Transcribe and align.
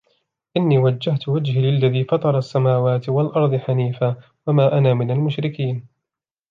إني 0.57 0.77
وجهت 0.77 1.27
وجهي 1.29 1.71
للذي 1.71 2.03
فطر 2.03 2.37
السماوات 2.37 3.09
والأرض 3.09 3.55
حنيفا 3.55 4.15
وما 4.47 4.77
أنا 4.77 4.93
من 4.93 5.11
المشركين 5.11 5.87